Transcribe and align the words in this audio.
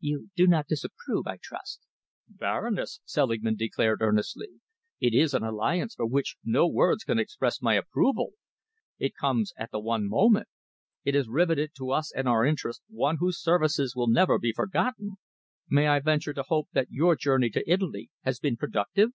"You 0.00 0.30
do 0.34 0.48
not 0.48 0.66
disapprove, 0.66 1.28
I 1.28 1.36
trust?" 1.40 1.80
"Baroness," 2.26 2.98
Selingman 3.04 3.54
declared 3.54 4.02
earnestly, 4.02 4.48
"it 4.98 5.14
is 5.14 5.32
an 5.32 5.44
alliance 5.44 5.94
for 5.94 6.06
which 6.06 6.34
no 6.44 6.66
words 6.66 7.04
can 7.04 7.20
express 7.20 7.62
my 7.62 7.74
approval. 7.74 8.32
It 8.98 9.14
comes 9.14 9.52
at 9.56 9.70
the 9.70 9.78
one 9.78 10.08
moment. 10.08 10.48
It 11.04 11.14
has 11.14 11.28
riveted 11.28 11.70
to 11.76 11.92
us 11.92 12.12
and 12.12 12.28
our 12.28 12.44
interests 12.44 12.82
one 12.88 13.18
whose 13.20 13.40
services 13.40 13.94
will 13.94 14.08
never 14.08 14.40
be 14.40 14.52
forgotten. 14.52 15.18
May 15.70 15.86
I 15.86 16.00
venture 16.00 16.32
to 16.32 16.42
hope 16.42 16.66
that 16.72 16.90
your 16.90 17.14
journey 17.14 17.48
to 17.50 17.70
Italy 17.72 18.10
has 18.22 18.40
been 18.40 18.56
productive?" 18.56 19.10